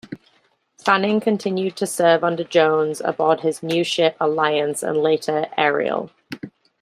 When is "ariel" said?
5.59-6.09